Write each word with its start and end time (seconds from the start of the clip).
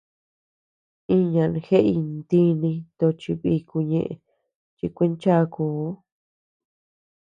Iñan 1.15 1.53
jeʼey 1.65 1.99
ntíni 2.17 2.71
tochi 2.97 3.31
bíku 3.41 3.77
ñeʼe 3.89 4.13
chikuinchákuu. 4.77 5.85